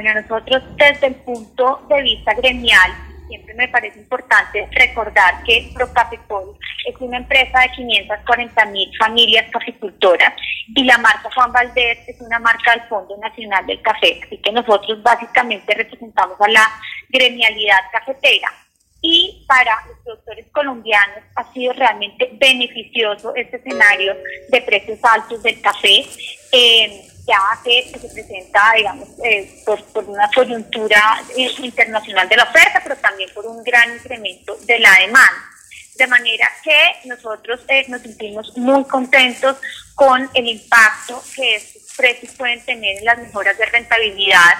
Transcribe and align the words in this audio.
Bueno, 0.00 0.20
nosotros 0.20 0.62
desde 0.76 1.08
el 1.08 1.16
punto 1.16 1.84
de 1.88 2.02
vista 2.02 2.32
gremial, 2.34 2.92
siempre 3.26 3.52
me 3.54 3.66
parece 3.66 3.98
importante 3.98 4.68
recordar 4.70 5.42
que 5.42 5.72
Procafecol 5.74 6.56
es 6.86 6.94
una 7.00 7.16
empresa 7.16 7.62
de 7.62 7.72
540 7.72 8.66
mil 8.66 8.88
familias 8.96 9.50
caficultoras 9.50 10.34
y 10.68 10.84
la 10.84 10.98
marca 10.98 11.28
Juan 11.34 11.50
Valdés 11.50 11.98
es 12.06 12.20
una 12.20 12.38
marca 12.38 12.76
del 12.76 12.88
Fondo 12.88 13.16
Nacional 13.16 13.66
del 13.66 13.82
Café. 13.82 14.20
Así 14.24 14.38
que 14.38 14.52
nosotros 14.52 15.02
básicamente 15.02 15.74
representamos 15.74 16.40
a 16.40 16.48
la 16.48 16.70
gremialidad 17.08 17.80
cafetera 17.90 18.52
y 19.02 19.44
para 19.48 19.84
los 19.88 19.98
productores 20.04 20.46
colombianos 20.52 21.24
ha 21.34 21.52
sido 21.52 21.72
realmente 21.72 22.30
beneficioso 22.34 23.34
este 23.34 23.56
escenario 23.56 24.16
de 24.48 24.62
precios 24.62 25.00
altos 25.02 25.42
del 25.42 25.60
café. 25.60 26.04
Eh, 26.52 27.02
ya 27.28 27.38
que 27.62 27.90
se 27.92 28.08
presenta, 28.08 28.72
digamos, 28.74 29.08
eh, 29.22 29.62
por, 29.64 30.04
una 30.04 30.28
coyuntura 30.34 31.22
internacional 31.58 32.28
de 32.28 32.36
la 32.36 32.44
oferta, 32.44 32.80
pero 32.82 32.96
también 32.96 33.30
por 33.34 33.46
un 33.46 33.62
gran 33.62 33.92
incremento 33.92 34.56
de 34.62 34.78
la 34.78 34.92
demanda. 35.00 35.44
De 35.96 36.06
manera 36.06 36.48
que 36.62 37.08
nosotros 37.08 37.60
eh, 37.68 37.84
nos 37.88 38.02
sentimos 38.02 38.56
muy 38.56 38.84
contentos 38.84 39.56
con 39.94 40.30
el 40.32 40.46
impacto 40.46 41.22
que 41.34 41.56
estos 41.56 41.82
precios 41.96 42.32
pueden 42.36 42.64
tener 42.64 42.98
en 42.98 43.04
las 43.04 43.18
mejoras 43.18 43.58
de 43.58 43.66
rentabilidad 43.66 44.54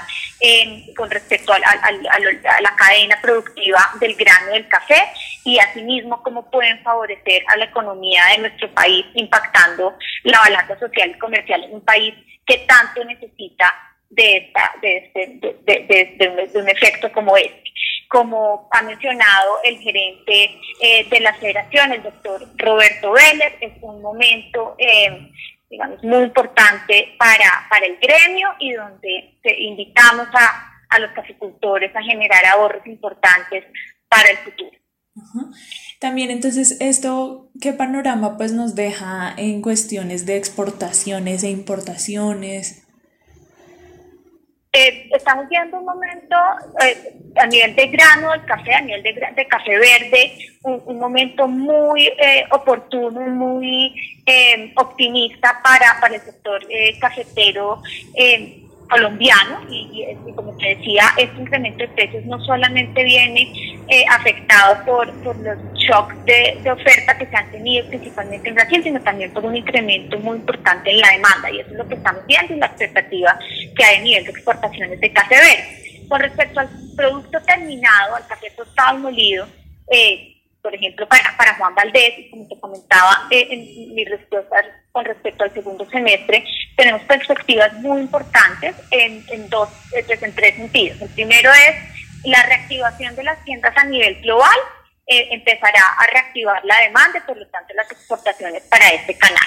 con 0.96 1.10
respecto 1.10 1.52
a, 1.52 1.58
la 1.58 2.76
cadena 2.76 3.20
productiva 3.20 3.92
del 4.00 4.14
grano 4.14 4.52
del 4.52 4.68
café 4.68 5.02
y 5.48 5.58
asimismo 5.58 6.22
cómo 6.22 6.50
pueden 6.50 6.82
favorecer 6.82 7.42
a 7.46 7.56
la 7.56 7.64
economía 7.64 8.22
de 8.32 8.42
nuestro 8.42 8.70
país 8.74 9.06
impactando 9.14 9.96
la 10.24 10.40
balanza 10.40 10.78
social 10.78 11.08
y 11.08 11.18
comercial 11.18 11.64
en 11.64 11.72
un 11.72 11.80
país 11.80 12.14
que 12.44 12.58
tanto 12.68 13.02
necesita 13.04 13.74
de, 14.10 14.36
esta, 14.36 14.74
de, 14.82 15.10
este, 15.14 16.50
de, 16.52 16.60
un, 16.60 16.68
efecto 16.68 17.10
como 17.12 17.34
este. 17.38 17.64
Como 18.08 18.68
ha 18.70 18.82
mencionado 18.82 19.56
el 19.64 19.78
gerente 19.78 20.60
eh, 20.82 21.06
de 21.08 21.20
la 21.20 21.32
federación, 21.32 21.92
el 21.92 22.02
doctor 22.02 22.46
Roberto 22.56 23.12
Vélez, 23.12 23.54
es 23.62 23.72
un 23.80 24.02
momento 24.02 24.74
eh, 24.76 25.30
digamos, 25.70 26.04
muy 26.04 26.24
importante 26.24 27.14
para, 27.18 27.66
para 27.70 27.86
el 27.86 27.96
gremio 27.96 28.50
y 28.58 28.74
donde 28.74 29.34
invitamos 29.58 30.28
a, 30.34 30.72
a 30.90 30.98
los 30.98 31.10
caficultores 31.12 31.94
a 31.96 32.02
generar 32.02 32.44
ahorros 32.44 32.86
importantes 32.86 33.64
para 34.10 34.28
el 34.28 34.36
futuro. 34.38 34.77
También 36.00 36.30
entonces 36.30 36.76
esto, 36.80 37.50
¿qué 37.60 37.72
panorama 37.72 38.36
pues 38.36 38.52
nos 38.52 38.74
deja 38.74 39.34
en 39.36 39.62
cuestiones 39.62 40.26
de 40.26 40.36
exportaciones 40.36 41.42
e 41.42 41.50
importaciones? 41.50 42.84
Eh, 44.72 45.08
estamos 45.12 45.48
viendo 45.48 45.78
un 45.78 45.86
momento 45.86 46.36
eh, 46.84 47.14
a 47.36 47.46
nivel 47.46 47.74
de 47.74 47.86
grano 47.88 48.30
del 48.32 48.44
café, 48.44 48.74
a 48.74 48.80
nivel 48.82 49.02
de, 49.02 49.12
de 49.34 49.46
café 49.48 49.78
verde, 49.78 50.38
un, 50.62 50.98
momento 50.98 51.48
muy 51.48 52.06
eh, 52.06 52.44
oportuno, 52.52 53.20
muy 53.20 53.94
optimista 54.76 55.60
para, 55.64 55.98
para 56.00 56.16
el 56.16 56.20
sector 56.20 56.60
cafetero 57.00 57.82
colombiano 58.88 59.60
y, 59.70 60.04
como 60.34 60.56
te 60.56 60.76
decía, 60.76 61.04
este 61.16 61.40
incremento 61.40 61.78
de 61.78 61.88
precios 61.88 62.24
no 62.26 62.42
solamente 62.44 63.04
viene 63.04 63.52
eh, 63.88 64.04
por, 64.84 65.12
por 65.22 65.36
los 65.36 65.58
shocks 65.74 66.24
de, 66.24 66.70
oferta 66.70 67.16
que 67.16 67.26
se 67.26 67.36
han 67.36 67.50
tenido 67.50 67.86
principalmente 67.88 68.48
en 68.48 68.54
Brasil, 68.54 68.82
sino 68.82 69.00
también 69.00 69.32
por 69.32 69.44
un 69.44 69.56
incremento 69.56 70.18
muy 70.18 70.36
importante 70.36 70.90
en 70.90 71.00
la 71.00 71.12
demanda 71.12 71.50
y 71.50 71.60
eso 71.60 71.70
es 71.70 71.76
lo 71.76 71.88
que 71.88 71.94
estamos 71.94 72.26
viendo 72.26 72.54
y 72.54 72.58
la 72.58 72.66
expectativa 72.66 73.38
que 73.76 73.84
hay 73.84 73.96
a 73.96 74.00
nivel 74.00 74.24
de 74.24 74.30
exportaciones 74.30 75.00
de 75.00 75.12
café 75.12 75.36
verde. 75.36 76.06
Con 76.08 76.20
respecto 76.20 76.60
al 76.60 76.68
producto 76.96 77.40
terminado, 77.42 78.16
al 78.16 78.26
café 78.26 78.50
tostado 78.56 78.98
y 78.98 79.02
molido, 79.02 79.48
eh, 79.90 80.34
por 80.62 80.74
ejemplo, 80.74 81.06
para, 81.08 81.36
para 81.36 81.54
Juan 81.54 81.74
Valdés, 81.74 82.30
como 82.30 82.46
te 82.48 82.58
comentaba 82.60 83.28
eh, 83.30 83.48
en 83.50 83.94
mi 83.94 84.04
respuesta 84.04 84.56
con 84.92 85.04
respecto 85.04 85.44
al 85.44 85.52
segundo 85.52 85.88
semestre, 85.88 86.44
tenemos 86.76 87.02
perspectivas 87.02 87.72
muy 87.74 88.00
importantes 88.00 88.74
en, 88.90 89.24
en 89.30 89.48
dos, 89.48 89.68
pues, 89.90 90.22
en 90.22 90.34
tres 90.34 90.56
sentidos. 90.56 91.00
El 91.00 91.08
primero 91.10 91.50
es 91.52 91.97
la 92.24 92.42
reactivación 92.44 93.14
de 93.16 93.24
las 93.24 93.44
tiendas 93.44 93.76
a 93.76 93.84
nivel 93.84 94.20
global, 94.22 94.58
eh, 95.06 95.28
empezará 95.30 95.82
a 95.98 96.06
reactivar 96.12 96.62
la 96.64 96.80
demanda 96.80 97.18
y 97.18 97.22
por 97.22 97.36
lo 97.36 97.46
tanto 97.48 97.72
las 97.74 97.90
exportaciones 97.90 98.62
para 98.64 98.88
este 98.88 99.16
canal. 99.16 99.46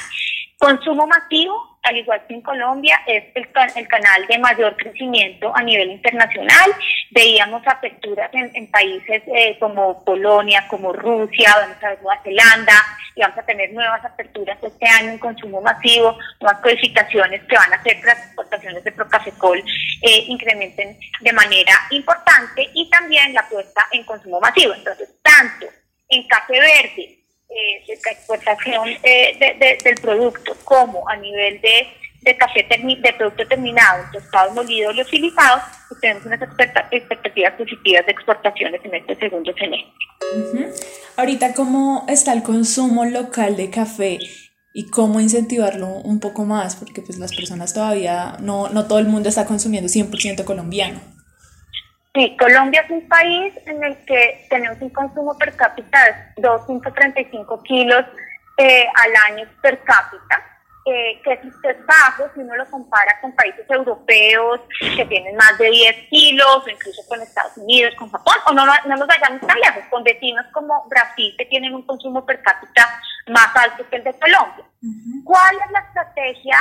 Consumo 0.62 1.08
masivo, 1.08 1.80
al 1.82 1.98
igual 1.98 2.22
que 2.28 2.36
en 2.36 2.42
Colombia, 2.42 3.02
es 3.08 3.24
el, 3.34 3.52
canal 3.52 4.28
de 4.28 4.38
mayor 4.38 4.78
crecimiento 4.78 5.52
a 5.56 5.64
nivel 5.64 5.90
internacional. 5.90 6.72
Veíamos 7.10 7.64
aperturas 7.66 8.30
en, 8.32 8.70
países 8.70 9.24
eh, 9.26 9.58
como 9.60 10.06
Polonia, 10.06 10.68
como 10.68 10.94
Rusia, 10.94 11.56
vamos 11.60 11.84
a 11.84 11.90
ver 11.90 12.02
Nueva 12.04 12.22
Zelanda, 12.22 12.76
y 13.16 13.22
vamos 13.22 13.40
a 13.40 13.44
tener 13.44 13.74
nuevas 13.74 14.06
aperturas 14.06 14.60
este 14.62 14.88
año 14.88 15.14
en 15.14 15.18
consumo 15.18 15.62
masivo, 15.62 16.16
nuevas 16.40 16.62
codificaciones 16.62 17.42
que 17.46 17.58
van 17.58 17.74
a 17.74 17.78
hacer 17.78 18.00
que 18.00 18.06
las 18.06 18.24
exportaciones 18.28 18.84
de 18.84 18.92
Procafecol 18.92 19.58
eh, 19.58 20.26
incrementen 20.28 20.96
de 21.22 21.34
manera 21.34 21.74
importante 21.90 22.70
y 22.76 22.88
también 22.92 23.34
la 23.34 23.42
apuesta 23.42 23.88
en 23.94 24.04
consumo 24.04 24.40
masivo. 24.40 24.76
Entonces, 24.76 25.10
tanto 25.24 25.66
en 26.08 26.28
café 26.28 26.60
verde, 26.60 27.21
eh, 27.52 27.84
de 27.86 27.94
exportación 27.94 28.90
eh, 29.04 29.78
del 29.84 29.96
producto 29.96 30.56
como 30.64 31.08
a 31.10 31.18
nivel 31.18 31.60
de, 31.60 31.88
de 32.22 32.38
café 32.38 32.66
de 32.70 33.14
producto 33.18 33.46
terminado, 33.48 34.06
tostado, 34.14 34.54
molido, 34.54 34.94
liofilizados, 34.94 35.64
pues 35.90 36.00
tenemos 36.00 36.26
unas 36.26 36.42
expectativas 36.92 37.54
positivas 37.54 38.06
de 38.06 38.12
exportaciones 38.12 38.82
en 38.86 38.96
este 38.96 39.16
segundo 39.18 39.54
semestre. 39.54 39.92
Ahorita, 41.18 41.54
¿cómo 41.54 42.06
está 42.08 42.32
el 42.32 42.44
consumo 42.44 43.04
local 43.06 43.58
de 43.58 43.70
café 43.70 44.20
y 44.74 44.90
cómo 44.90 45.20
incentivarlo 45.20 45.88
un 45.88 46.20
poco 46.20 46.46
más? 46.46 46.78
Porque 46.78 47.02
pues 47.02 47.20
las 47.20 47.36
personas 47.36 47.74
todavía, 47.74 48.38
no, 48.40 48.70
no 48.70 48.88
todo 48.88 49.00
el 49.00 49.08
mundo 49.08 49.28
está 49.28 49.46
consumiendo 49.46 49.90
100% 49.90 50.46
colombiano. 50.46 51.02
Sí, 52.14 52.36
Colombia 52.38 52.82
es 52.82 52.90
un 52.90 53.08
país 53.08 53.54
en 53.66 53.82
el 53.84 53.96
que 54.06 54.46
tenemos 54.50 54.82
un 54.82 54.90
consumo 54.90 55.38
per 55.38 55.56
cápita 55.56 56.34
de 56.36 56.42
2.35 56.44 57.64
kilos 57.64 58.06
eh, 58.58 58.86
al 58.96 59.32
año 59.32 59.48
per 59.62 59.82
cápita, 59.82 60.60
eh, 60.88 61.22
que 61.24 61.32
es 61.32 61.86
bajo 61.86 62.26
si 62.34 62.42
uno 62.42 62.54
lo 62.58 62.70
compara 62.70 63.18
con 63.22 63.34
países 63.34 63.66
europeos 63.70 64.60
que 64.98 65.06
tienen 65.06 65.38
más 65.38 65.58
de 65.58 65.70
10 65.70 66.10
kilos, 66.10 66.64
o 66.66 66.70
incluso 66.70 67.02
con 67.08 67.22
Estados 67.22 67.56
Unidos, 67.56 67.96
con 67.96 68.12
Japón, 68.12 68.36
o 68.48 68.52
no, 68.52 68.66
no 68.66 68.98
nos 68.98 69.08
vayamos 69.08 69.40
tan 69.48 69.58
lejos, 69.58 69.84
con 69.90 70.04
vecinos 70.04 70.46
como 70.52 70.86
Brasil 70.90 71.34
que 71.38 71.46
tienen 71.46 71.74
un 71.74 71.84
consumo 71.84 72.26
per 72.26 72.42
cápita 72.42 72.90
más 73.28 73.56
alto 73.56 73.88
que 73.90 73.96
el 73.96 74.04
de 74.04 74.14
Colombia. 74.20 74.66
¿Cuál 75.24 75.56
es 75.66 75.72
la 75.72 75.80
estrategia 75.80 76.58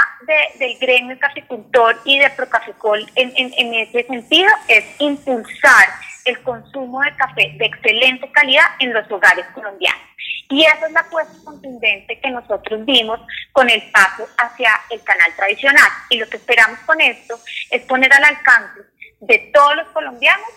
del 0.58 0.78
gremio 0.78 1.18
caficultor 1.18 2.00
y 2.04 2.18
de 2.18 2.30
Procafecol 2.30 3.10
en, 3.14 3.32
en, 3.36 3.74
ese 3.74 4.06
sentido? 4.06 4.50
Es 4.68 4.84
impulsar 4.98 5.88
el 6.24 6.40
consumo 6.42 7.00
de 7.02 7.14
café 7.16 7.54
de 7.56 7.66
excelente 7.66 8.30
calidad 8.32 8.66
en 8.78 8.92
los 8.92 9.10
hogares 9.10 9.46
colombianos. 9.54 10.02
Y 10.48 10.64
esa 10.64 10.86
es 10.86 10.92
la 10.92 11.00
apuesta 11.00 11.32
contundente 11.44 12.18
que 12.20 12.30
nosotros 12.30 12.84
vimos 12.84 13.20
con 13.52 13.70
el 13.70 13.82
paso 13.92 14.26
hacia 14.36 14.70
el 14.90 15.02
canal 15.02 15.32
tradicional. 15.36 15.88
Y 16.10 16.18
lo 16.18 16.28
que 16.28 16.36
esperamos 16.36 16.78
con 16.80 17.00
esto 17.00 17.38
es 17.70 17.82
poner 17.82 18.12
al 18.12 18.24
alcance 18.24 18.80
de 19.20 19.38
todos 19.52 19.76
los 19.76 19.88
colombianos 19.88 20.48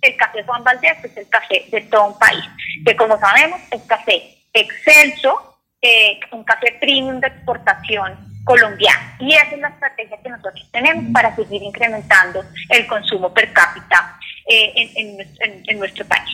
el 0.00 0.16
café 0.16 0.42
Juan 0.44 0.64
Valdez, 0.64 1.00
que 1.00 1.08
es 1.08 1.16
el 1.16 1.28
café 1.28 1.66
de 1.70 1.80
todo 1.82 2.06
un 2.08 2.18
país, 2.18 2.44
que 2.84 2.96
como 2.96 3.18
sabemos 3.18 3.60
es 3.70 3.82
café 3.82 4.38
excelso, 4.52 5.47
eh, 5.80 6.18
un 6.32 6.42
café 6.42 6.76
premium 6.80 7.20
de 7.20 7.28
exportación 7.28 8.12
colombiano. 8.42 8.98
Y 9.20 9.32
esa 9.32 9.54
es 9.54 9.60
la 9.60 9.68
estrategia 9.68 10.20
que 10.20 10.28
nosotros 10.28 10.68
tenemos 10.72 11.12
para 11.12 11.36
seguir 11.36 11.62
incrementando 11.62 12.44
el 12.70 12.84
consumo 12.88 13.32
per 13.32 13.52
cápita 13.52 14.18
eh, 14.48 14.72
en, 14.96 15.78
nuestro 15.78 16.04
país. 16.04 16.30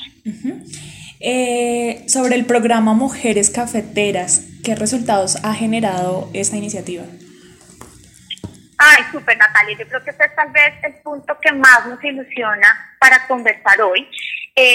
Eh, 1.20 2.05
sobre 2.08 2.37
el 2.37 2.46
programa 2.46 2.94
Mujeres 2.94 3.50
Cafeteras, 3.50 4.46
¿qué 4.64 4.75
resultados 4.75 5.37
ha 5.44 5.52
generado 5.52 6.31
esta 6.32 6.56
iniciativa? 6.56 7.05
Ay, 8.79 9.02
súper 9.12 9.37
Natalia, 9.37 9.76
yo 9.79 9.87
creo 9.88 10.05
que 10.05 10.11
este 10.11 10.25
es 10.25 10.35
tal 10.35 10.50
vez 10.52 10.73
el 10.85 10.94
punto 11.02 11.37
que 11.38 11.52
más 11.52 11.87
nos 11.87 12.02
ilusiona 12.02 12.96
para 12.99 13.26
conversar 13.26 13.82
hoy. 13.82 14.08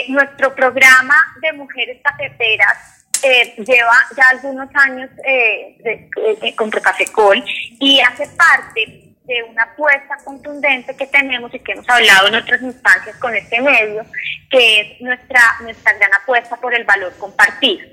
nuestro 0.09 0.53
programa 0.53 1.15
de 1.41 1.53
Mujeres 1.53 1.97
Cafeteras 2.03 2.98
eh, 3.23 3.55
lleva 3.57 3.95
ya 4.15 4.29
algunos 4.29 4.69
años 4.73 5.09
eh, 5.25 5.77
de, 5.79 6.09
eh, 6.41 6.55
con 6.55 6.69
Procafecol 6.69 7.43
y 7.79 7.99
hace 7.99 8.27
parte 8.29 9.15
de 9.25 9.43
una 9.43 9.63
apuesta 9.63 10.17
contundente 10.23 10.95
que 10.95 11.05
tenemos 11.07 11.53
y 11.53 11.59
que 11.59 11.73
hemos 11.73 11.87
hablado 11.89 12.27
en 12.27 12.35
otras 12.35 12.61
instancias 12.61 13.15
con 13.17 13.35
este 13.35 13.61
medio, 13.61 14.05
que 14.49 14.81
es 14.81 15.01
nuestra, 15.01 15.41
nuestra 15.61 15.93
gran 15.93 16.13
apuesta 16.13 16.55
por 16.57 16.73
el 16.73 16.83
valor 16.83 17.13
compartido. 17.17 17.87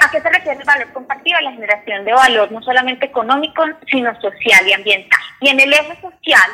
¿A 0.00 0.10
qué 0.10 0.20
se 0.20 0.28
refiere 0.28 0.60
el 0.60 0.66
valor 0.66 0.92
compartido? 0.92 1.38
A 1.38 1.42
la 1.42 1.52
generación 1.52 2.04
de 2.04 2.12
valor 2.12 2.52
no 2.52 2.60
solamente 2.62 3.06
económico, 3.06 3.64
sino 3.90 4.20
social 4.20 4.66
y 4.66 4.72
ambiental. 4.72 5.20
Y 5.40 5.48
en 5.48 5.60
el 5.60 5.72
eje 5.72 6.00
social, 6.00 6.50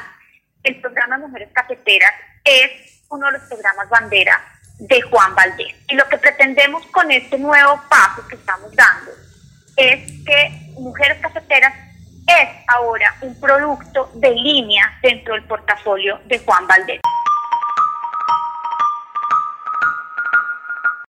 el 0.63 0.81
programa 0.81 1.19
Mujeres 1.19 1.49
Cafeteras 1.53 2.13
es 2.45 3.03
uno 3.11 3.27
de 3.27 3.33
los 3.33 3.43
programas 3.43 3.89
bandera 3.89 4.41
de 4.79 5.01
Juan 5.03 5.35
Valdés. 5.35 5.75
Y 5.93 5.95
lo 5.95 6.09
que 6.09 6.17
pretendemos 6.17 6.87
con 6.87 7.13
este 7.13 7.37
nuevo 7.37 7.79
paso 7.91 8.27
que 8.27 8.37
estamos 8.37 8.75
dando 8.75 9.11
es 9.77 10.11
que 10.25 10.73
Mujeres 10.79 11.19
Cafeteras 11.21 11.75
es 12.27 12.49
ahora 12.69 13.15
un 13.21 13.39
producto 13.39 14.11
de 14.15 14.31
línea 14.31 14.99
dentro 15.03 15.35
del 15.35 15.45
portafolio 15.45 16.19
de 16.25 16.39
Juan 16.39 16.67
Valdés. 16.67 17.03